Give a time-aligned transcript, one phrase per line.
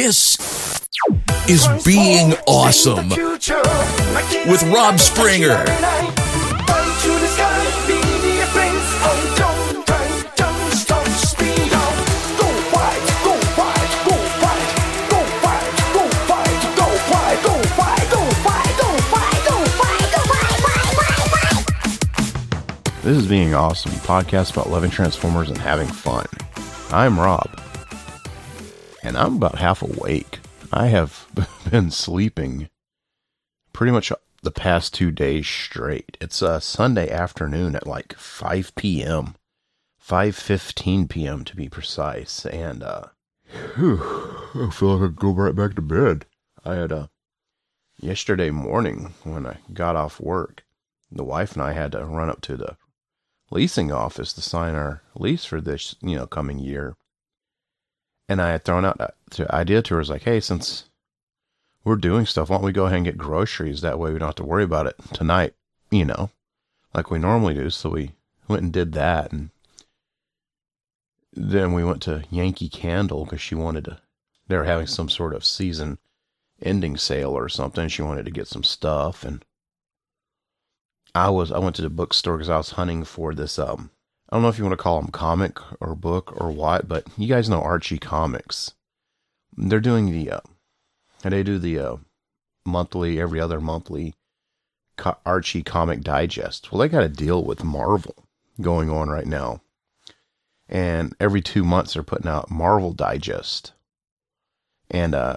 [0.00, 0.38] This
[1.48, 5.64] is being awesome with Rob Springer.
[23.02, 26.26] This is Being Awesome, podcast about loving Transformers and having fun.
[26.92, 27.50] I'm Rob,
[29.08, 30.38] and I'm about half awake.
[30.70, 31.26] I have
[31.70, 32.68] been sleeping
[33.72, 36.18] pretty much the past two days straight.
[36.20, 39.34] It's a Sunday afternoon at like 5 p.m.,
[40.06, 41.42] 5:15 p.m.
[41.44, 43.06] to be precise, and uh,
[43.54, 46.26] I feel like I could go right back to bed.
[46.62, 47.08] I had a
[47.98, 50.64] yesterday morning when I got off work.
[51.10, 52.76] The wife and I had to run up to the
[53.50, 56.94] leasing office to sign our lease for this, you know, coming year.
[58.28, 58.98] And I had thrown out
[59.30, 60.84] the idea to her, was like, hey, since
[61.84, 63.80] we're doing stuff, why don't we go ahead and get groceries?
[63.80, 65.54] That way we don't have to worry about it tonight,
[65.90, 66.30] you know,
[66.92, 67.70] like we normally do.
[67.70, 68.12] So we
[68.46, 69.32] went and did that.
[69.32, 69.50] And
[71.32, 74.00] then we went to Yankee Candle because she wanted to,
[74.46, 75.98] they were having some sort of season
[76.60, 77.88] ending sale or something.
[77.88, 79.24] She wanted to get some stuff.
[79.24, 79.44] And
[81.14, 83.58] I was I went to the bookstore because I was hunting for this.
[83.58, 83.90] Um,
[84.28, 87.06] I don't know if you want to call them comic or book or what, but
[87.16, 88.74] you guys know Archie Comics.
[89.56, 90.40] They're doing the, uh,
[91.22, 91.96] they do the uh,
[92.66, 94.14] monthly, every other monthly
[94.98, 96.70] co- Archie Comic Digest.
[96.70, 98.26] Well, they got a deal with Marvel
[98.60, 99.62] going on right now,
[100.68, 103.72] and every two months they're putting out Marvel Digest,
[104.90, 105.36] and uh,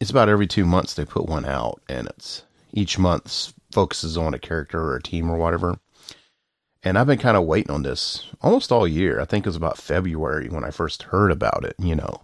[0.00, 4.32] it's about every two months they put one out, and it's each month focuses on
[4.32, 5.78] a character or a team or whatever.
[6.82, 9.20] And I've been kind of waiting on this almost all year.
[9.20, 12.22] I think it was about February when I first heard about it, you know.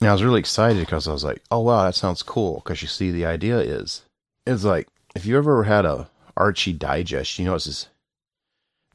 [0.00, 2.56] And I was really excited because I was like, oh, wow, that sounds cool.
[2.56, 4.02] Because you see, the idea is,
[4.46, 7.88] it's like, if you ever had a Archie Digest, you know, it's this,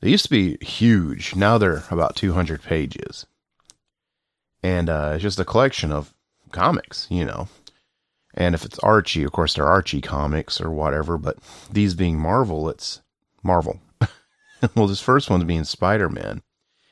[0.01, 1.35] they used to be huge.
[1.35, 3.25] Now they're about 200 pages.
[4.63, 6.13] And uh, it's just a collection of
[6.51, 7.47] comics, you know.
[8.33, 11.37] And if it's Archie, of course, they're Archie comics or whatever, but
[11.71, 13.01] these being Marvel, it's
[13.43, 13.79] Marvel.
[14.75, 16.41] well, this first one's being Spider Man.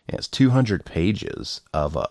[0.07, 2.05] And it's 200 pages of uh,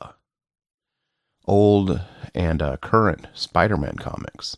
[1.46, 2.00] old
[2.34, 4.56] and uh, current Spider Man comics.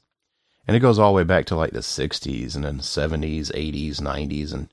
[0.67, 4.01] And it goes all the way back to like the 60s and then 70s, 80s,
[4.01, 4.69] 90s, and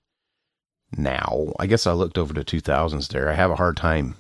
[0.96, 1.54] now.
[1.60, 3.30] I guess I looked over the 2000s there.
[3.30, 4.16] I have a hard time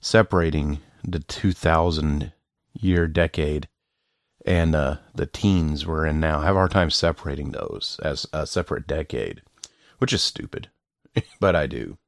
[0.00, 2.32] separating the 2000
[2.74, 3.68] year decade
[4.46, 8.46] and uh, the teens we're in now have a hard time separating those as a
[8.46, 9.42] separate decade,
[9.98, 10.70] which is stupid,
[11.40, 11.98] but I do.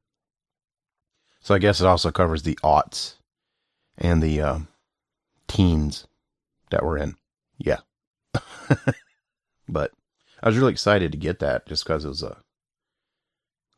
[1.41, 3.15] So I guess it also covers the aughts
[3.97, 4.59] and the uh,
[5.47, 6.05] teens
[6.69, 7.15] that we're in.
[7.57, 7.79] Yeah.
[9.67, 9.91] but
[10.41, 12.37] I was really excited to get that just because it was a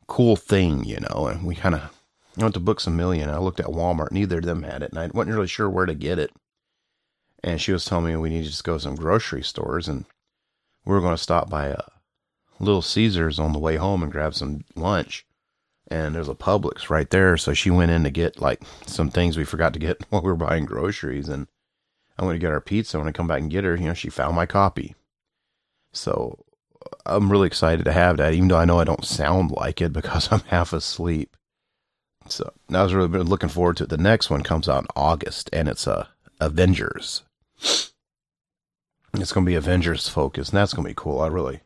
[0.06, 1.90] cool thing, you know, and we kind of
[2.36, 3.30] went to Books a Million.
[3.30, 5.86] I looked at Walmart, neither of them had it, and I wasn't really sure where
[5.86, 6.30] to get it
[7.42, 10.04] and she was telling me we need to just go to some grocery stores and
[10.84, 11.80] we were going to stop by a
[12.62, 15.26] Little Caesars on the way home and grab some lunch.
[15.88, 19.36] And there's a Publix right there, so she went in to get like some things
[19.36, 21.28] we forgot to get while we were buying groceries.
[21.28, 21.48] And
[22.16, 22.98] I went to get our pizza.
[22.98, 24.94] When I come back and get her, you know, she found my copy.
[25.92, 26.44] So
[27.04, 29.92] I'm really excited to have that, even though I know I don't sound like it
[29.92, 31.36] because I'm half asleep.
[32.28, 33.90] So I was really been looking forward to it.
[33.90, 36.06] The next one comes out in August, and it's uh,
[36.40, 37.24] Avengers.
[37.58, 41.20] It's going to be Avengers focus, and that's going to be cool.
[41.20, 41.60] I really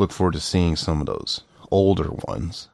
[0.00, 2.68] look forward to seeing some of those older ones.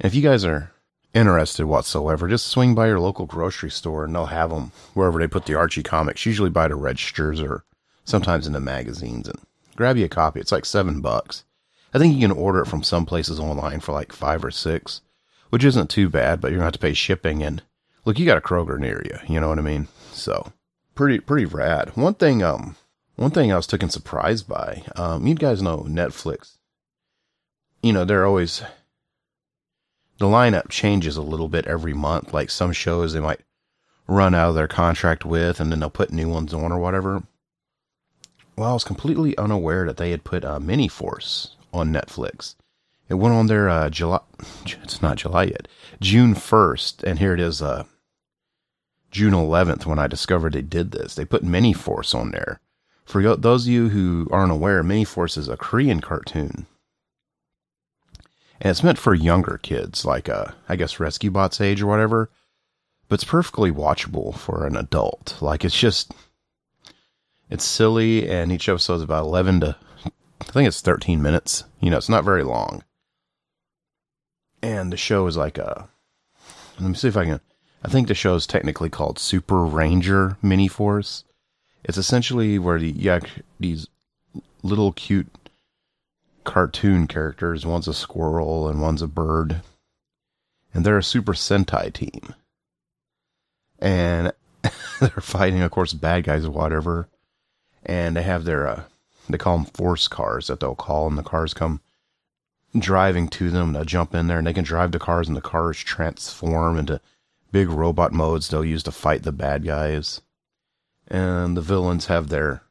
[0.00, 0.72] And if you guys are
[1.12, 5.28] interested whatsoever, just swing by your local grocery store and they'll have them wherever they
[5.28, 7.64] put the Archie comics, usually by the registers or
[8.04, 9.38] sometimes in the magazines, and
[9.76, 10.40] grab you a copy.
[10.40, 11.44] It's like seven bucks.
[11.92, 15.02] I think you can order it from some places online for like five or six,
[15.50, 17.42] which isn't too bad, but you're to have to pay shipping.
[17.42, 17.62] And
[18.04, 19.18] look, you got a Kroger near you.
[19.32, 19.88] You know what I mean?
[20.12, 20.52] So
[20.94, 21.96] pretty, pretty rad.
[21.96, 22.76] One thing, um,
[23.20, 26.56] one thing I was taken surprised by, um, you guys know Netflix.
[27.82, 28.62] You know, they're always,
[30.16, 32.32] the lineup changes a little bit every month.
[32.32, 33.42] Like some shows they might
[34.08, 37.22] run out of their contract with and then they'll put new ones on or whatever.
[38.56, 42.54] Well, I was completely unaware that they had put uh, Mini Force on Netflix.
[43.10, 44.20] It went on there uh, July,
[44.82, 45.68] it's not July yet,
[46.00, 47.02] June 1st.
[47.02, 47.84] And here it is, uh,
[49.10, 51.14] June 11th when I discovered they did this.
[51.14, 52.60] They put Mini Force on there.
[53.04, 56.66] For those of you who aren't aware, Mini Force is a Korean cartoon.
[58.60, 62.30] And it's meant for younger kids, like, uh, I guess, Rescue Bot's age or whatever.
[63.08, 65.36] but it's perfectly watchable for an adult.
[65.40, 66.12] Like it's just,
[67.50, 69.76] it's silly, and each episode is about 11 to,
[70.40, 71.64] I think it's 13 minutes.
[71.80, 72.84] You know, it's not very long.
[74.62, 75.88] And the show is like a,
[76.78, 77.40] let me see if I can,
[77.82, 81.24] I think the show is technically called Super Ranger Mini Force.
[81.84, 83.20] It's essentially where the, yeah,
[83.58, 83.88] these
[84.62, 85.28] little cute
[86.44, 87.66] cartoon characters.
[87.66, 89.62] One's a squirrel and one's a bird.
[90.72, 92.34] And they're a Super Sentai team.
[93.78, 94.32] And
[95.00, 97.08] they're fighting, of course, bad guys or whatever.
[97.84, 98.82] And they have their, uh,
[99.28, 101.80] they call them force cars that they'll call, and the cars come
[102.78, 103.72] driving to them.
[103.72, 107.00] They'll jump in there and they can drive the cars, and the cars transform into
[107.52, 110.20] big robot modes they'll use to fight the bad guys.
[111.10, 112.62] And the villains have their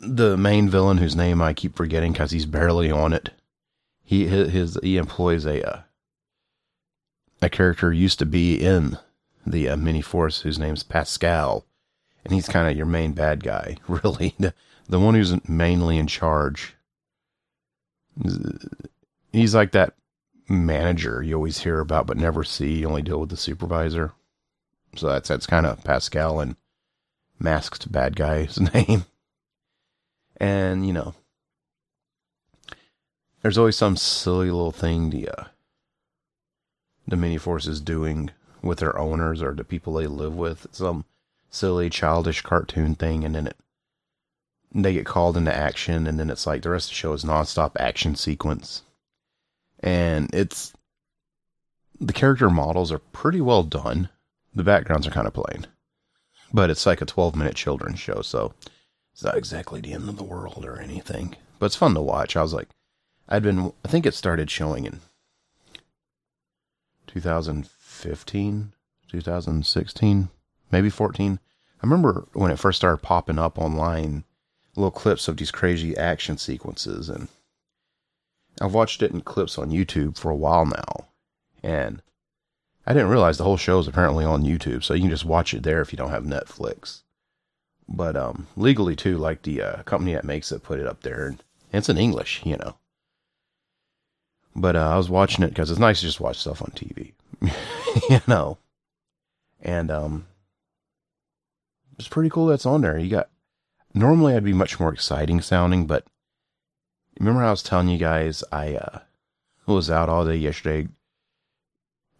[0.00, 3.30] the main villain whose name I keep forgetting because he's barely on it.
[4.02, 5.80] He his he employs a uh,
[7.42, 8.98] a character used to be in
[9.46, 11.64] the uh, mini force whose name's Pascal,
[12.24, 14.34] and he's kind of your main bad guy, really.
[14.38, 14.54] The,
[14.88, 16.74] the one who's mainly in charge.
[19.32, 19.94] He's like that
[20.48, 22.80] manager you always hear about but never see.
[22.80, 24.12] You only deal with the supervisor.
[24.96, 26.56] So that's that's kind of Pascal and
[27.38, 29.04] masked bad guy's name.
[30.36, 31.14] And, you know,
[33.42, 35.44] there's always some silly little thing the, uh,
[37.06, 38.30] the mini force is doing
[38.62, 40.66] with their owners or the people they live with.
[40.72, 41.04] Some
[41.50, 43.56] silly, childish cartoon thing, and then it
[44.72, 47.24] they get called into action, and then it's like the rest of the show is
[47.24, 48.82] nonstop action sequence.
[49.80, 50.72] And it's
[52.00, 54.10] the character models are pretty well done.
[54.54, 55.66] The backgrounds are kind of plain.
[56.52, 58.54] But it's like a 12 minute children's show, so
[59.12, 62.36] it's not exactly the end of the world or anything, but it's fun to watch.
[62.36, 62.68] I was like,
[63.28, 65.00] I'd been, I think it started showing in
[67.06, 68.72] 2015,
[69.08, 70.28] 2016,
[70.72, 71.38] maybe 14.
[71.82, 74.24] I remember when it first started popping up online,
[74.74, 77.28] little clips of these crazy action sequences, and
[78.60, 81.08] I've watched it in clips on YouTube for a while now,
[81.62, 82.02] and
[82.90, 85.54] I didn't realize the whole show is apparently on YouTube, so you can just watch
[85.54, 87.02] it there if you don't have Netflix
[87.90, 91.26] but um, legally too, like the uh, company that makes it put it up there,
[91.26, 91.42] and
[91.72, 92.76] it's in English, you know.
[94.54, 97.12] But uh, I was watching it because it's nice to just watch stuff on TV,
[98.10, 98.58] you know.
[99.60, 100.26] And um,
[101.98, 102.96] it's pretty cool that's on there.
[102.96, 103.28] You got
[103.92, 106.06] normally I'd be much more exciting sounding, but
[107.18, 109.00] remember I was telling you guys I uh,
[109.66, 110.88] was out all day yesterday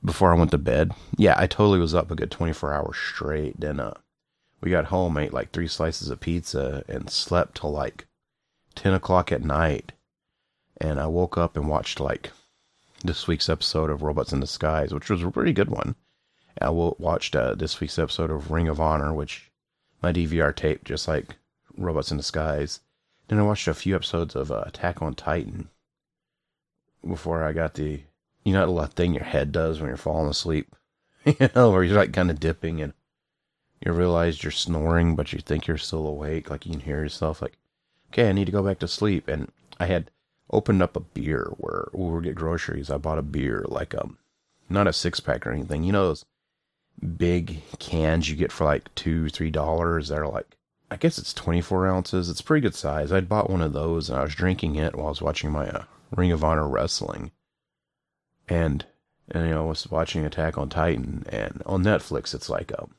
[0.04, 0.92] before I went to bed.
[1.16, 3.60] Yeah, I totally was up a good 24 hours straight.
[3.60, 3.94] Then uh,
[4.60, 8.06] we got home, ate like three slices of pizza, and slept till like
[8.74, 9.92] 10 o'clock at night.
[10.80, 12.30] And I woke up and watched like
[13.04, 15.94] this week's episode of Robots in Disguise, which was a pretty good one.
[16.60, 19.50] I watched uh, this week's episode of Ring of Honor, which
[20.02, 21.36] my DVR tape, just like
[21.76, 22.80] Robots in Disguise.
[23.28, 25.70] Then I watched a few episodes of uh, Attack on Titan
[27.06, 28.02] before I got the,
[28.44, 30.74] you know, that thing your head does when you're falling asleep,
[31.24, 32.92] you know, where you're like kind of dipping and
[33.84, 36.50] you realize you're snoring, but you think you're still awake.
[36.50, 37.40] Like you can hear yourself.
[37.40, 37.56] Like,
[38.12, 39.28] okay, I need to go back to sleep.
[39.28, 40.10] And I had
[40.50, 42.90] opened up a beer where we were get groceries.
[42.90, 44.18] I bought a beer, like um,
[44.68, 45.84] not a six pack or anything.
[45.84, 46.24] You know those
[47.16, 50.08] big cans you get for like two, three dollars.
[50.08, 50.56] They're like,
[50.90, 52.28] I guess it's twenty four ounces.
[52.28, 53.12] It's pretty good size.
[53.12, 55.68] I'd bought one of those and I was drinking it while I was watching my
[55.68, 57.30] uh, Ring of Honor wrestling.
[58.50, 58.84] And
[59.30, 62.94] and you know, I was watching Attack on Titan, and on Netflix, it's like um,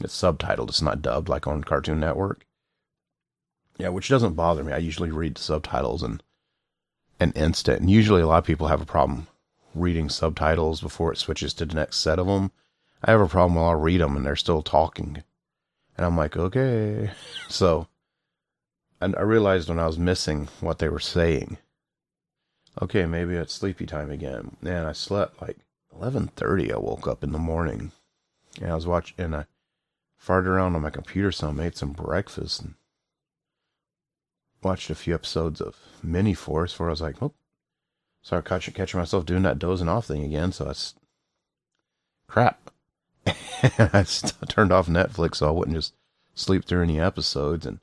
[0.00, 0.68] it's subtitled.
[0.68, 2.46] It's not dubbed like on Cartoon Network.
[3.78, 4.72] Yeah, which doesn't bother me.
[4.72, 6.22] I usually read the subtitles and
[7.22, 7.80] an instant.
[7.80, 9.28] And usually a lot of people have a problem
[9.74, 12.50] reading subtitles before it switches to the next set of them.
[13.02, 15.22] I have a problem while I read them and they're still talking.
[15.96, 17.10] And I'm like, okay.
[17.48, 17.86] So,
[19.00, 21.58] and I realized when I was missing what they were saying.
[22.80, 24.56] Okay, maybe it's sleepy time again.
[24.62, 25.58] And I slept like
[25.94, 26.72] 11:30.
[26.72, 27.92] I woke up in the morning,
[28.60, 29.46] and I was watching, and I
[30.20, 32.74] farted around on my computer some, made some breakfast, and
[34.62, 37.34] watched a few episodes of Mini Force where I was like, oh,
[38.22, 40.52] sorry, catching, myself doing that dozing off thing again.
[40.52, 40.94] So that's
[42.26, 42.70] crap.
[43.26, 44.02] and I
[44.48, 45.94] turned off Netflix so I wouldn't just
[46.34, 47.80] sleep through any episodes and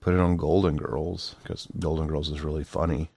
[0.00, 3.10] put it on Golden Girls because Golden Girls is really funny.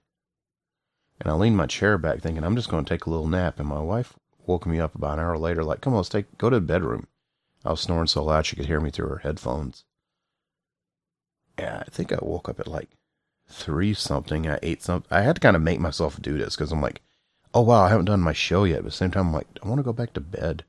[1.19, 3.59] And I leaned my chair back thinking I'm just going to take a little nap.
[3.59, 4.13] And my wife
[4.45, 6.65] woke me up about an hour later, like, come on, let's take, go to the
[6.65, 7.07] bedroom.
[7.65, 9.83] I was snoring so loud she could hear me through her headphones.
[11.59, 12.89] Yeah, I think I woke up at like
[13.49, 14.47] three something.
[14.47, 15.07] I ate something.
[15.11, 17.01] I had to kind of make myself do this because I'm like,
[17.53, 18.77] oh wow, I haven't done my show yet.
[18.77, 20.63] But at the same time, I'm like, I want to go back to bed.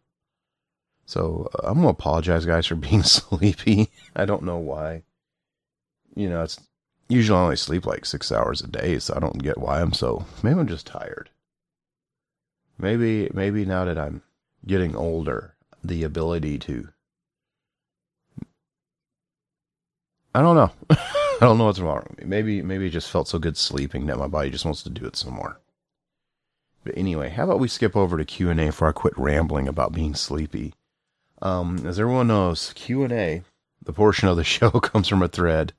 [1.04, 3.90] So uh, I'm gonna apologize, guys, for being sleepy.
[4.16, 5.02] I don't know why.
[6.14, 6.58] You know, it's
[7.08, 9.92] usually I only sleep like six hours a day, so I don't get why I'm
[9.92, 10.26] so.
[10.42, 11.30] Maybe I'm just tired.
[12.78, 14.22] Maybe, maybe now that I'm
[14.66, 16.88] getting older, the ability to.
[20.34, 20.70] I don't know.
[20.90, 22.24] I don't know what's wrong with me.
[22.26, 25.06] Maybe, maybe it just felt so good sleeping that my body just wants to do
[25.06, 25.60] it some more.
[26.84, 29.66] But anyway, how about we skip over to Q and A before I quit rambling
[29.66, 30.74] about being sleepy?
[31.40, 33.42] Um, as everyone knows, Q and A,
[33.82, 35.72] the portion of the show comes from a thread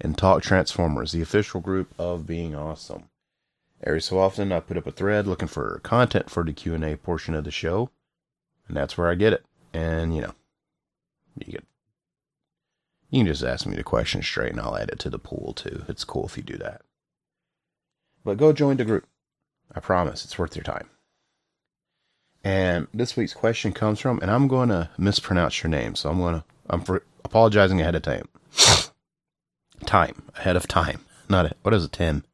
[0.00, 3.04] in Talk Transformers, the official group of Being Awesome.
[3.82, 6.84] Every so often, I put up a thread looking for content for the Q and
[6.84, 7.90] A portion of the show,
[8.68, 9.44] and that's where I get it.
[9.72, 10.34] And you know,
[11.36, 11.64] you get
[13.10, 15.52] you can just ask me the question straight, and I'll add it to the pool
[15.52, 15.84] too.
[15.88, 16.82] It's cool if you do that.
[18.24, 19.06] But go join the group.
[19.74, 20.88] I promise it's worth your time.
[22.42, 26.18] And this week's question comes from, and I'm going to mispronounce your name, so I'm
[26.18, 28.28] going to, I'm for, apologizing ahead of time.
[29.86, 31.04] time, ahead of time.
[31.28, 32.24] Not, a, what is it, 10?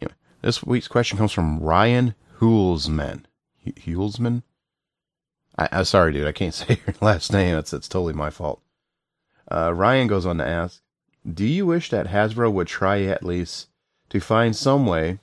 [0.00, 3.24] Anyway, this week's question comes from Ryan Hulsman.
[3.66, 4.42] Hulsman?
[5.58, 7.56] I, I'm sorry, dude, I can't say your last name.
[7.56, 8.60] It's, it's totally my fault.
[9.50, 10.80] Uh, Ryan goes on to ask,
[11.28, 13.68] do you wish that Hasbro would try at least
[14.10, 15.18] to find some way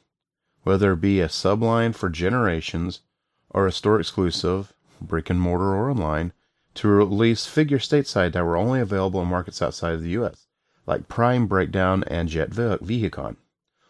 [0.64, 3.02] whether it be a subline for generations
[3.50, 6.32] or a store exclusive, brick and mortar or online,
[6.76, 10.43] to release figure stateside that were only available in markets outside of the US,
[10.86, 13.36] like Prime Breakdown and Jet Vehicon,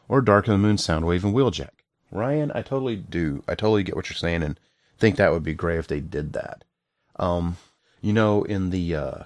[0.07, 1.69] or Dark of the Moon Soundwave and Wheeljack.
[2.11, 3.43] Ryan, I totally do.
[3.47, 4.59] I totally get what you're saying and
[4.99, 6.63] think that would be great if they did that.
[7.15, 7.57] Um,
[8.01, 9.23] you know, in the uh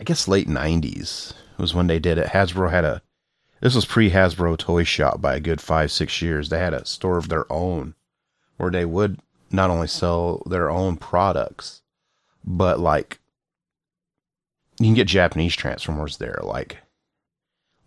[0.00, 2.28] I guess late 90s was when they did it.
[2.28, 3.02] Hasbro had a
[3.60, 6.48] this was pre Hasbro Toy Shop by a good five, six years.
[6.48, 7.94] They had a store of their own
[8.56, 9.18] where they would
[9.50, 11.82] not only sell their own products,
[12.44, 13.18] but like
[14.78, 16.78] you can get Japanese Transformers there, like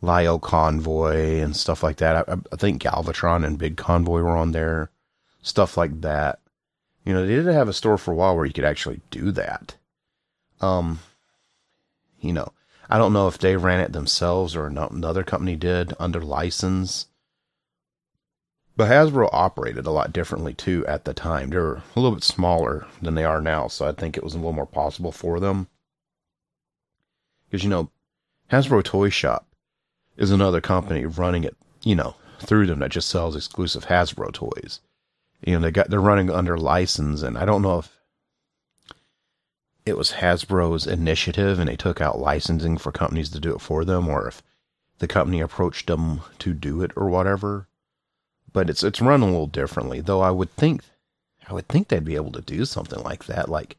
[0.02, 2.28] Lio Convoy and stuff like that.
[2.28, 4.90] I, I, think Galvatron and Big Convoy were on there,
[5.42, 6.40] stuff like that.
[7.06, 9.32] You know, they did have a store for a while where you could actually do
[9.32, 9.76] that.
[10.60, 11.00] Um,
[12.20, 12.52] you know,
[12.90, 17.08] I don't know if they ran it themselves or another company did under license.
[18.76, 21.50] But Hasbro operated a lot differently too at the time.
[21.50, 24.34] They were a little bit smaller than they are now, so I think it was
[24.34, 25.68] a little more possible for them.
[27.52, 27.92] Because, you know,
[28.50, 29.46] Hasbro Toy Shop
[30.16, 34.80] is another company running it, you know, through them that just sells exclusive Hasbro toys.
[35.46, 38.00] You know, they got they're running under license, and I don't know if
[39.86, 43.84] it was Hasbro's initiative and they took out licensing for companies to do it for
[43.84, 44.42] them, or if
[45.00, 47.68] the company approached them to do it or whatever.
[48.54, 50.22] But it's it's run a little differently, though.
[50.22, 50.84] I would think,
[51.50, 53.76] I would think they'd be able to do something like that, like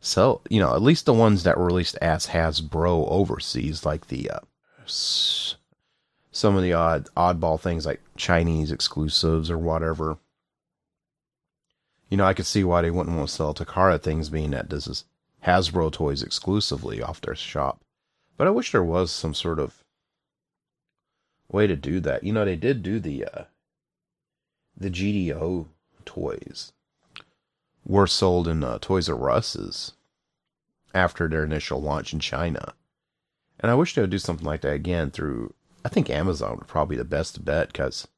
[0.00, 4.30] sell, you know, at least the ones that were released as Hasbro overseas, like the
[4.30, 4.40] uh,
[4.86, 10.18] some of the odd oddball things like Chinese exclusives or whatever.
[12.08, 14.70] You know, I could see why they wouldn't want to sell Takara things, being that
[14.70, 15.04] this is
[15.44, 17.80] Hasbro toys exclusively off their shop.
[18.36, 19.82] But I wish there was some sort of
[21.50, 22.22] way to do that.
[22.22, 23.44] You know, they did do the uh,
[24.76, 25.66] the GDO
[26.04, 26.72] toys
[27.86, 29.92] were sold in uh, Toys R Us's
[30.94, 32.74] after their initial launch in China.
[33.60, 36.66] And I wish they would do something like that again through I think Amazon would
[36.66, 38.08] probably be the best bet because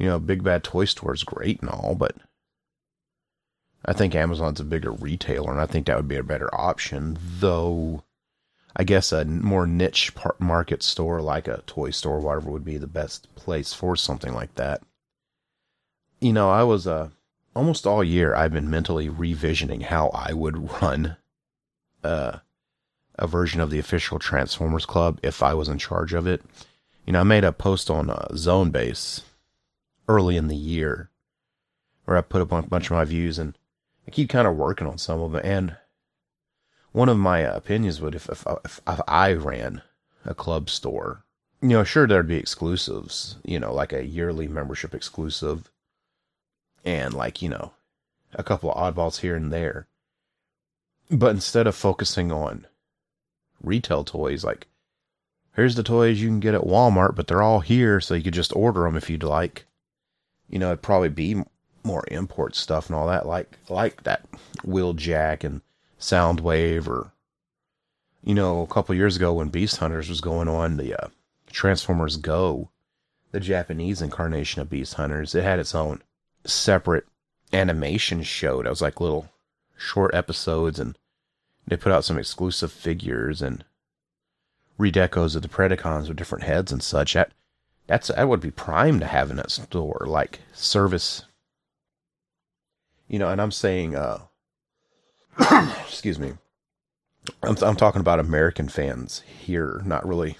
[0.00, 2.16] you know, Big Bad Toy Store is great and all, but
[3.84, 7.18] I think Amazon's a bigger retailer, and I think that would be a better option.
[7.38, 8.02] Though,
[8.74, 12.78] I guess a more niche market store like a toy store, or whatever, would be
[12.78, 14.80] the best place for something like that.
[16.18, 17.10] You know, I was uh,
[17.54, 21.16] almost all year I've been mentally revisioning how I would run
[22.02, 22.38] uh,
[23.16, 26.42] a version of the official Transformers Club if I was in charge of it.
[27.06, 29.22] You know, I made a post on uh, Zone Base
[30.08, 31.10] early in the year
[32.04, 33.56] where I put up a bunch of my views and
[34.06, 35.42] I keep kind of working on some of them.
[35.44, 35.76] And
[36.92, 39.82] one of my opinions would if, if, if, if I ran
[40.24, 41.24] a club store,
[41.62, 45.69] you know, sure there'd be exclusives, you know, like a yearly membership exclusive,
[46.84, 47.72] and like you know,
[48.34, 49.86] a couple of oddballs here and there.
[51.10, 52.66] But instead of focusing on
[53.62, 54.68] retail toys, like
[55.56, 58.34] here's the toys you can get at Walmart, but they're all here, so you could
[58.34, 59.66] just order them if you'd like.
[60.48, 61.42] You know, it'd probably be
[61.82, 64.26] more import stuff and all that, like like that
[64.64, 65.60] Wheeljack and
[65.98, 67.12] Soundwave, or
[68.22, 71.08] you know, a couple years ago when Beast Hunters was going on, the uh,
[71.50, 72.70] Transformers Go,
[73.32, 76.02] the Japanese incarnation of Beast Hunters, it had its own
[76.44, 77.06] separate
[77.52, 79.30] animation show that was like little
[79.76, 80.96] short episodes and
[81.66, 83.64] they put out some exclusive figures and
[84.78, 87.14] redecos of the Predacons with different heads and such.
[87.14, 87.32] That
[87.86, 91.24] that's that would be prime to have in that store, like service.
[93.08, 94.20] You know, and I'm saying, uh,
[95.86, 96.32] excuse me,
[97.42, 100.38] I'm I'm talking about American fans here, not really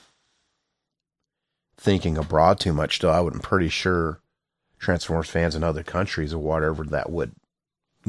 [1.77, 2.99] thinking abroad too much.
[2.99, 4.21] Though I I'm pretty sure
[4.81, 7.33] Transformers fans in other countries or whatever that would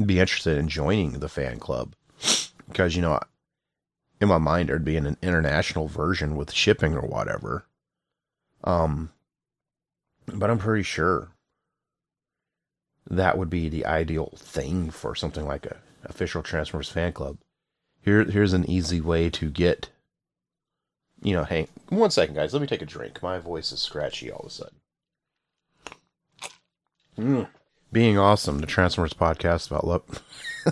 [0.04, 1.94] be interested in joining the fan club.
[2.66, 3.20] Because you know
[4.20, 7.66] in my mind there'd be an international version with shipping or whatever.
[8.64, 9.10] Um
[10.34, 11.32] but i'm pretty sure
[13.10, 17.36] that would be the ideal thing for something like a official transformers fan club.
[18.00, 19.90] Here here's an easy way to get
[21.22, 23.22] you know hey one second guys let me take a drink.
[23.22, 24.76] My voice is scratchy all of a sudden
[27.18, 27.48] mm
[27.92, 30.22] being awesome, the Transformers podcast about love,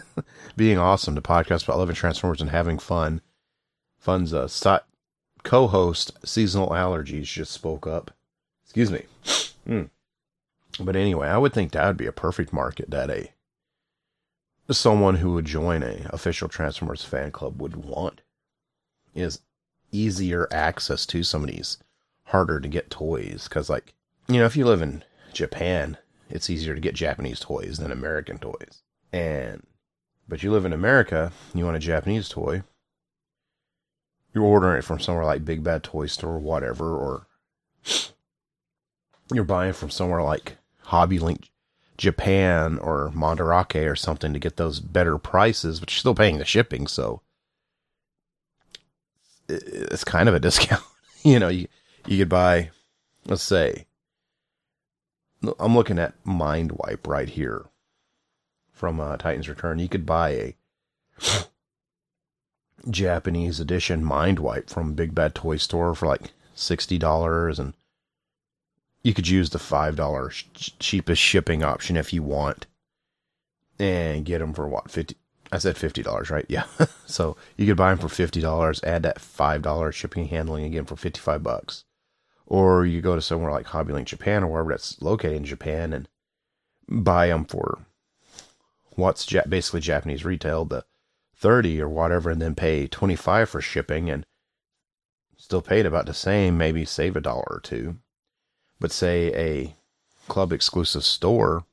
[0.57, 3.21] being awesome, the podcast about loving Transformers and having fun.
[3.99, 4.83] Fun's a st-
[5.43, 8.11] co-host seasonal allergies just spoke up.
[8.65, 9.03] Excuse me.
[9.69, 9.91] Mm.
[10.81, 13.33] But anyway, I would think that would be a perfect market that a
[14.71, 18.21] someone who would join a official Transformers fan club would want
[19.17, 19.41] is
[19.91, 21.79] easier access to some of these
[22.27, 23.93] harder to get toys because like
[24.29, 25.99] you know if you live in Japan
[26.31, 28.83] it's easier to get Japanese toys than American toys.
[29.13, 29.67] And
[30.29, 32.63] but you live in America, you want a Japanese toy,
[34.33, 37.27] you're ordering it from somewhere like Big Bad Toy Store or whatever, or
[39.33, 41.51] you're buying from somewhere like Hobby Link
[41.97, 46.45] Japan or Mandarake or something to get those better prices, but you're still paying the
[46.45, 47.23] shipping, so
[49.49, 50.83] it's kind of a discount.
[51.23, 51.69] you know, you
[52.07, 52.71] you could buy,
[53.27, 53.87] let's say,
[55.59, 57.67] I'm looking at Mind Wipe right here
[58.73, 59.79] from uh, Titans Return.
[59.79, 60.57] You could buy a
[62.91, 67.73] Japanese edition Mind Wipe from Big Bad Toy Store for like sixty dollars, and
[69.03, 72.67] you could use the five dollars sh- cheapest shipping option if you want,
[73.79, 75.17] and get them for what fifty.
[75.53, 76.47] I said fifty dollars, right?
[76.49, 76.65] Yeah.
[77.07, 78.83] so you could buy them for fifty dollars.
[78.85, 81.85] Add that five dollars shipping handling again for fifty five bucks
[82.51, 86.09] or you go to somewhere like HobbyLink Japan or wherever that's located in Japan and
[86.89, 87.87] buy them for
[88.97, 90.85] what's ja- basically Japanese retail, the
[91.37, 94.27] 30 or whatever, and then pay 25 for shipping and
[95.37, 97.99] still paid about the same, maybe save a dollar or two.
[98.81, 99.77] But say a
[100.29, 101.65] club exclusive store,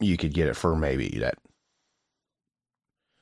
[0.00, 1.36] you could get it for maybe that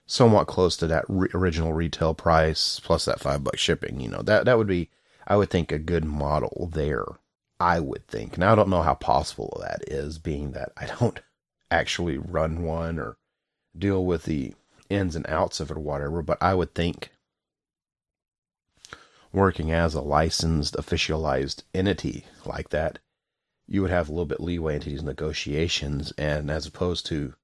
[0.07, 4.00] somewhat close to that re- original retail price plus that five bucks shipping.
[4.00, 4.88] You know that that would be
[5.31, 7.05] I would think a good model there.
[7.61, 8.37] I would think.
[8.37, 11.21] Now I don't know how possible that is, being that I don't
[11.71, 13.16] actually run one or
[13.79, 14.55] deal with the
[14.88, 17.12] ins and outs of it or whatever, but I would think
[19.33, 22.99] working as a licensed, officialized entity like that,
[23.69, 27.35] you would have a little bit leeway into these negotiations, and as opposed to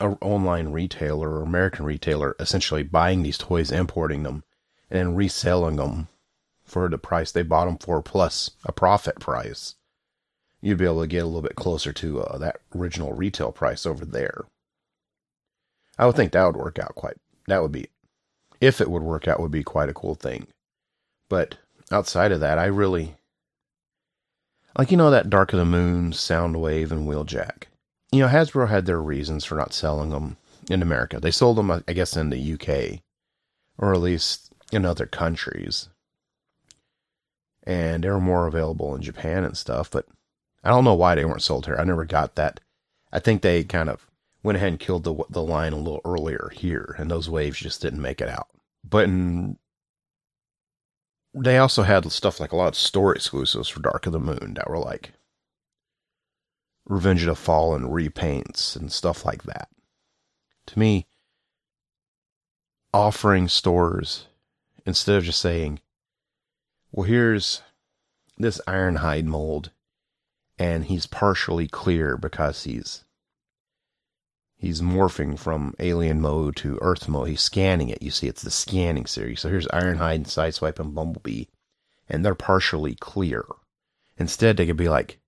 [0.00, 4.44] an online retailer or American retailer essentially buying these toys, importing them,
[4.92, 6.06] and reselling them
[6.64, 9.74] for the price they bought them for plus a profit price,
[10.60, 13.86] you'd be able to get a little bit closer to uh, that original retail price
[13.86, 14.44] over there.
[15.98, 17.16] I would think that would work out quite.
[17.48, 17.88] That would be,
[18.60, 20.46] if it would work out, would be quite a cool thing.
[21.28, 21.56] But
[21.90, 23.16] outside of that, I really
[24.78, 27.64] like you know that Dark of the Moon, Soundwave, and Wheeljack.
[28.10, 30.36] You know, Hasbro had their reasons for not selling them
[30.70, 31.18] in America.
[31.18, 33.00] They sold them, I guess, in the UK,
[33.78, 35.88] or at least in other countries.
[37.64, 40.06] And they were more available in Japan and stuff, but
[40.64, 41.76] I don't know why they weren't sold here.
[41.78, 42.60] I never got that.
[43.12, 44.06] I think they kind of
[44.42, 47.82] went ahead and killed the the line a little earlier here, and those waves just
[47.82, 48.48] didn't make it out.
[48.82, 49.58] But in,
[51.34, 54.54] they also had stuff like a lot of store exclusives for Dark of the Moon
[54.54, 55.12] that were like
[56.84, 59.68] Revenge of the Fallen repaints and stuff like that.
[60.66, 61.06] To me,
[62.92, 64.26] offering stores
[64.84, 65.80] instead of just saying,
[66.90, 67.62] well, here's
[68.36, 69.70] this Ironhide mold,
[70.58, 73.04] and he's partially clear because he's
[74.56, 77.28] he's morphing from alien mode to Earth mode.
[77.28, 78.02] He's scanning it.
[78.02, 79.40] You see, it's the scanning series.
[79.40, 81.44] So here's Ironhide and Sideswipe and Bumblebee,
[82.08, 83.44] and they're partially clear.
[84.18, 85.18] Instead, they could be like,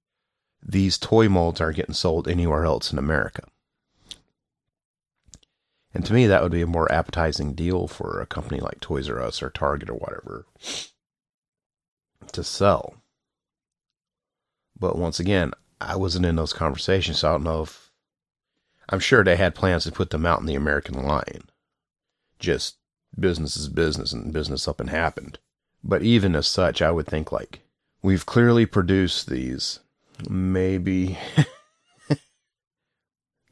[0.63, 3.43] these toy molds aren't getting sold anywhere else in America.
[5.95, 9.09] And to me, that would be a more appetizing deal for a company like Toys
[9.09, 10.47] R Us or Target or whatever
[12.33, 12.97] to sell.
[14.79, 17.91] But once again, I wasn't in those conversations, so I don't know if
[18.89, 21.45] I'm sure they had plans to put them out in the American line.
[22.39, 22.77] Just
[23.19, 25.39] business is business and business up and happened.
[25.83, 27.61] But even as such, I would think like
[28.03, 29.81] we've clearly produced these
[30.29, 31.19] maybe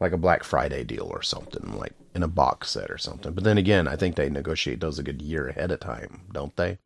[0.02, 3.32] like a Black Friday deal or something, like in a box set or something.
[3.32, 6.54] But then again, I think they negotiate those a good year ahead of time, don't
[6.56, 6.78] they?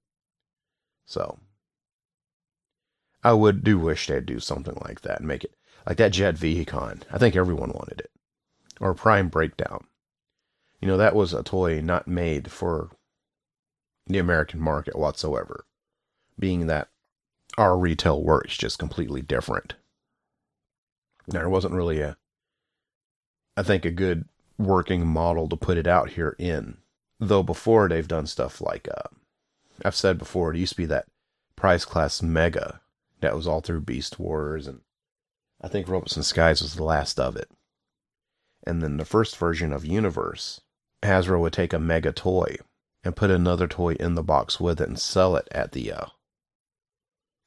[1.06, 1.38] So
[3.24, 5.54] I would do wish they'd do something like that and make it
[5.86, 7.02] like that Jet Vehicon.
[7.10, 8.10] I think everyone wanted it.
[8.80, 9.86] Or Prime Breakdown.
[10.80, 12.90] You know, that was a toy not made for
[14.06, 15.64] the American market whatsoever,
[16.38, 16.88] being that
[17.56, 19.74] our retail works just completely different.
[21.26, 22.16] There wasn't really a,
[23.56, 24.26] I think, a good
[24.58, 26.78] working model to put it out here in.
[27.18, 29.08] Though before they've done stuff like, uh,
[29.84, 31.06] I've said before, it used to be that
[31.56, 32.80] price class mega
[33.20, 34.80] that was all through Beast Wars, and
[35.60, 37.50] I think Robots in Disguise was the last of it.
[38.66, 40.60] And then the first version of Universe,
[41.02, 42.56] Hasbro would take a mega toy
[43.04, 46.06] and put another toy in the box with it and sell it at the uh,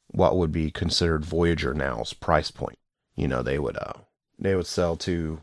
[0.08, 2.80] what would be considered Voyager now's price point.
[3.15, 3.93] You know, they would uh
[4.38, 5.41] they would sell two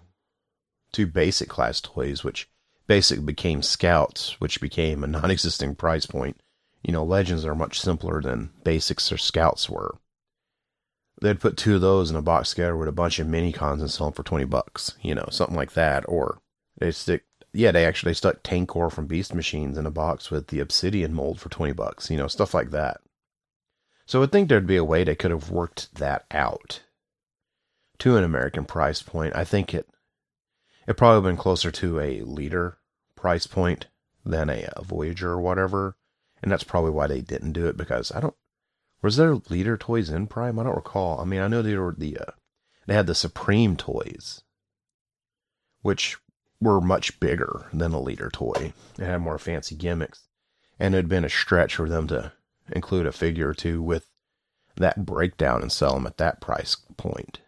[0.97, 2.49] two basic class toys, which
[2.87, 6.41] basic became Scouts, which became a non-existing price point.
[6.83, 9.99] You know, Legends are much simpler than basics or Scouts were.
[11.21, 13.83] They'd put two of those in a box together with a bunch of mini cons
[13.83, 14.95] and sell them for twenty bucks.
[15.03, 16.05] You know, something like that.
[16.09, 16.39] Or
[16.79, 20.61] they stick yeah, they actually stuck Tankor from Beast Machines in a box with the
[20.61, 23.01] Obsidian mold for 20 bucks, you know, stuff like that.
[24.05, 26.83] So I would think there'd be a way they could have worked that out
[28.01, 29.35] to an American price point.
[29.35, 29.89] I think it
[30.87, 32.79] it probably been closer to a leader
[33.15, 33.87] price point
[34.25, 35.97] than a, a Voyager or whatever,
[36.43, 38.35] and that's probably why they didn't do it because I don't.
[39.03, 40.59] Was there leader toys in Prime?
[40.59, 41.21] I don't recall.
[41.21, 42.33] I mean, I know they were the uh,
[42.87, 44.43] they had the Supreme toys,
[45.83, 46.17] which
[46.61, 48.73] were much bigger than a leader toy.
[48.99, 50.23] It had more fancy gimmicks.
[50.79, 52.33] And it had been a stretch for them to
[52.71, 54.09] include a figure or two with
[54.77, 57.41] that breakdown and sell them at that price point.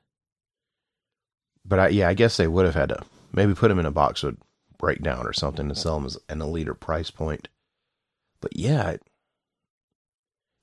[1.65, 3.91] But I, yeah, I guess they would have had to maybe put them in a
[3.91, 4.37] box with
[4.79, 7.49] breakdown or something to sell them as an elite or price point.
[8.41, 8.97] But yeah,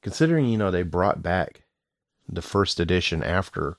[0.01, 1.63] considering, you know, they brought back
[2.28, 3.78] the first edition after,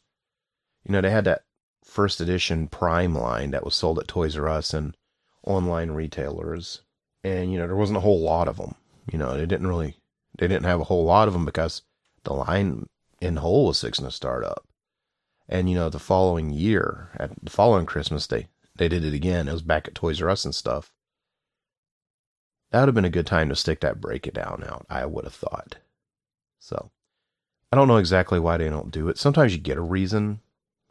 [0.84, 1.42] you know, they had that
[1.82, 4.96] first edition Prime line that was sold at Toys R Us and
[5.44, 6.82] online retailers.
[7.24, 8.74] And, you know, there wasn't a whole lot of them.
[9.10, 9.96] You know, they didn't really,
[10.36, 11.82] they didn't have a whole lot of them because
[12.24, 12.86] the line
[13.20, 14.66] in whole was fixing to start up.
[15.48, 19.48] And, you know, the following year, at the following Christmas, they, they did it again.
[19.48, 20.92] It was back at Toys R Us and stuff.
[22.70, 25.06] That would have been a good time to stick that break it down out, I
[25.06, 25.76] would have thought.
[26.58, 26.90] So,
[27.72, 29.18] I don't know exactly why they don't do it.
[29.18, 30.40] Sometimes you get a reason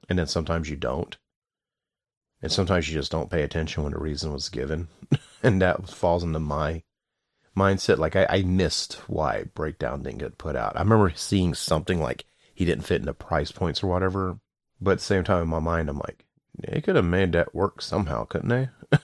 [0.10, 1.18] and then sometimes you don't.
[2.42, 4.88] And sometimes you just don't pay attention when a reason was given.
[5.44, 6.84] and that falls into my
[7.58, 7.98] mindset.
[7.98, 10.76] Like I, I missed why Breakdown didn't get put out.
[10.76, 14.40] I remember seeing something like he didn't fit into price points or whatever.
[14.82, 16.25] But at the same time in my mind, I'm like,
[16.58, 18.70] they could have made that work somehow, couldn't they?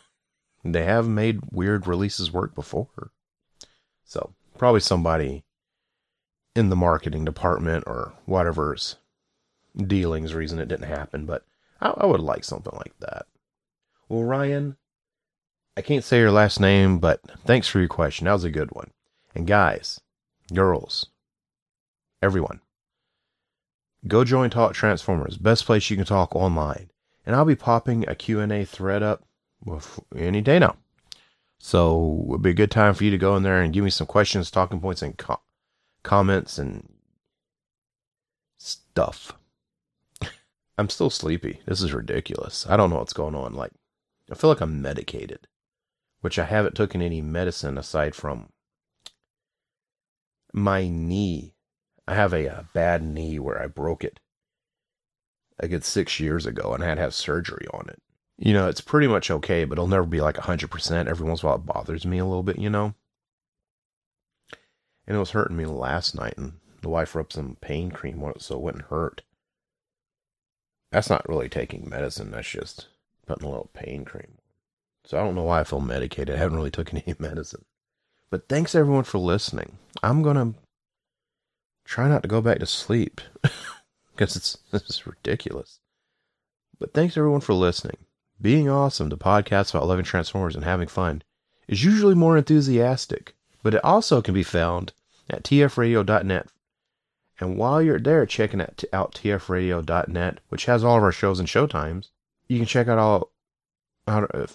[0.63, 3.11] they have made weird releases work before.
[4.03, 5.43] So probably somebody
[6.55, 8.97] in the marketing department or whatever's
[9.75, 11.45] dealings reason it didn't happen, but
[11.79, 13.25] I, I would like something like that.
[14.09, 14.77] Well, Ryan,
[15.77, 18.25] I can't say your last name, but thanks for your question.
[18.25, 18.91] That was a good one.
[19.33, 20.01] And guys,
[20.53, 21.07] girls,
[22.21, 22.59] everyone,
[24.07, 26.90] go join Talk Transformers, best place you can talk online.
[27.25, 29.23] And I'll be popping a Q&A thread up
[30.15, 30.75] any day now.
[31.59, 33.91] So it'll be a good time for you to go in there and give me
[33.91, 35.41] some questions, talking points, and co-
[36.01, 36.91] comments and
[38.57, 39.33] stuff.
[40.77, 41.61] I'm still sleepy.
[41.67, 42.65] This is ridiculous.
[42.67, 43.53] I don't know what's going on.
[43.53, 43.71] Like,
[44.31, 45.47] I feel like I'm medicated,
[46.21, 48.49] which I haven't taken any medicine aside from
[50.51, 51.53] my knee.
[52.07, 54.19] I have a, a bad knee where I broke it
[55.61, 58.01] a good six years ago and I had to have surgery on it.
[58.37, 61.07] You know, it's pretty much okay, but it'll never be like 100%.
[61.07, 62.95] Every once in a while, it bothers me a little bit, you know?
[65.05, 68.31] And it was hurting me last night, and the wife rubbed some pain cream on
[68.31, 69.21] it so it wouldn't hurt.
[70.91, 72.31] That's not really taking medicine.
[72.31, 72.87] That's just
[73.27, 74.39] putting a little pain cream.
[75.05, 76.35] So I don't know why I feel medicated.
[76.35, 77.65] I haven't really taken any medicine.
[78.29, 79.77] But thanks everyone for listening.
[80.01, 80.55] I'm gonna
[81.85, 83.21] try not to go back to sleep
[84.21, 85.79] because it's this is ridiculous.
[86.79, 87.97] But thanks everyone for listening.
[88.39, 91.23] Being awesome to podcasts about loving Transformers and having fun
[91.67, 94.93] is usually more enthusiastic, but it also can be found
[95.29, 96.47] at tfradio.net
[97.39, 102.09] and while you're there checking out tfradio.net, which has all of our shows and showtimes,
[102.47, 103.31] you can check out all
[104.07, 104.45] uh,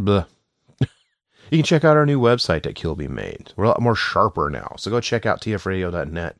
[0.00, 0.26] bleh.
[0.80, 3.52] you can check out our new website that Kilby made.
[3.56, 4.76] We're a lot more sharper now.
[4.78, 6.36] So go check out tfradio.net.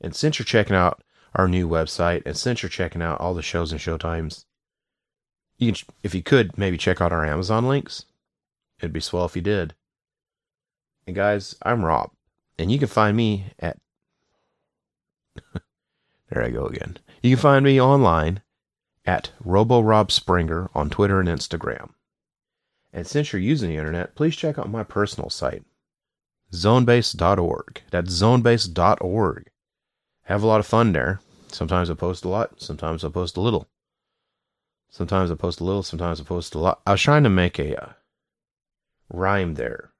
[0.00, 1.02] And since you're checking out
[1.34, 4.44] our new website, and since you're checking out all the shows and showtimes,
[5.58, 8.04] you can, if you could, maybe check out our Amazon links.
[8.80, 9.74] It'd be swell if you did.
[11.06, 12.10] And guys, I'm Rob,
[12.58, 13.78] and you can find me at.
[16.30, 16.98] there I go again.
[17.22, 18.42] You can find me online
[19.04, 21.90] at RoboRobSpringer on Twitter and Instagram.
[22.92, 25.64] And since you're using the internet, please check out my personal site,
[26.52, 27.82] zonebase.org.
[27.90, 29.50] That's zonebase.org.
[30.24, 31.20] Have a lot of fun there.
[31.48, 33.68] Sometimes I post a lot, sometimes I post a little.
[34.90, 36.80] Sometimes I post a little, sometimes I post a lot.
[36.86, 37.92] I was trying to make a uh,
[39.08, 39.92] rhyme there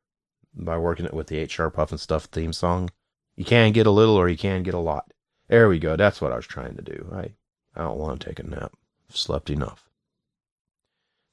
[0.55, 2.91] by working it with the HR Pufnstuf theme song.
[3.37, 5.13] You can get a little or you can get a lot.
[5.49, 5.97] There we go.
[5.97, 7.09] That's what I was trying to do.
[7.13, 7.35] I,
[7.75, 8.73] I don't want to take a nap.
[9.11, 9.89] I've slept enough.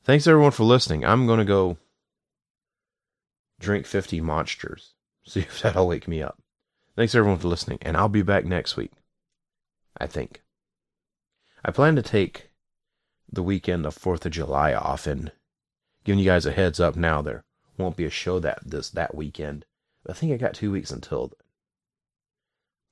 [0.04, 1.06] Thanks everyone for listening.
[1.06, 1.78] I'm going to go
[3.60, 4.94] drink 50 monsters.
[5.26, 6.42] See if that'll wake me up.
[6.96, 8.92] Thanks everyone for listening, and I'll be back next week.
[9.98, 10.42] I think.
[11.64, 12.50] I plan to take
[13.32, 15.32] the weekend of 4th of July off and
[16.04, 17.44] giving you guys a heads up now there
[17.78, 19.66] won't be a show that this that weekend.
[20.08, 21.38] I think I got 2 weeks until then.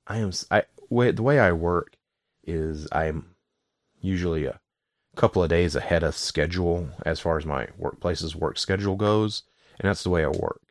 [0.06, 1.96] I am I way the way I work
[2.42, 3.34] is I'm
[4.00, 4.60] usually a
[5.14, 9.42] couple of days ahead of schedule as far as my workplace's work schedule goes,
[9.78, 10.62] and that's the way I work.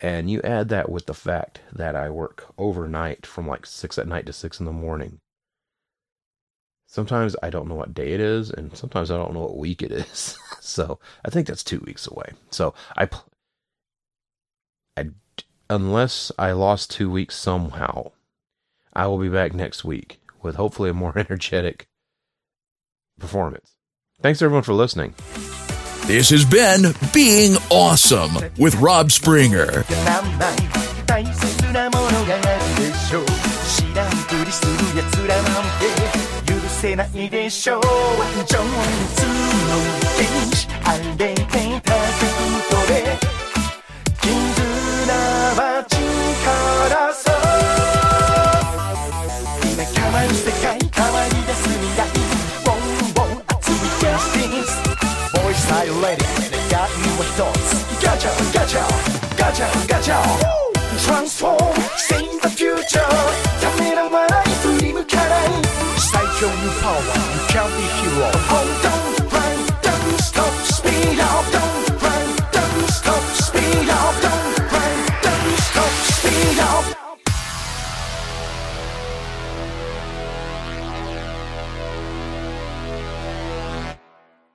[0.00, 4.06] And you add that with the fact that I work overnight from like 6 at
[4.06, 5.20] night to 6 in the morning.
[6.86, 9.82] Sometimes I don't know what day it is, and sometimes I don't know what week
[9.82, 10.38] it is.
[10.60, 12.32] so I think that's two weeks away.
[12.50, 13.08] So I,
[14.96, 15.06] I,
[15.68, 18.12] unless I lost two weeks somehow,
[18.92, 21.88] I will be back next week with hopefully a more energetic
[23.18, 23.72] performance.
[24.20, 25.14] Thanks everyone for listening.
[26.07, 29.85] This has been Being Awesome with Rob Springer.
[31.11, 33.25] 大切なものがあるでしょう
[33.67, 35.45] 知らんぷりする奴らなん
[35.77, 37.81] て許せないでしょう
[38.47, 39.73] 情熱の
[40.15, 40.23] 原
[40.55, 41.43] 子あれて
[41.81, 41.99] たこ
[42.69, 43.17] とで
[44.21, 44.31] 絆
[45.57, 47.33] は力そう
[49.73, 50.74] 今変わる世界
[55.85, 56.25] グ Voice I lady
[56.69, 57.71] got you a thoughts
[58.01, 58.83] Gotcha gotcha
[59.37, 60.17] gotcha gotcha
[60.97, 63.07] Transform save the future
[63.61, 65.49] ためらわない振り向かない
[65.97, 69.04] 最強のパワー You can't be hero 本当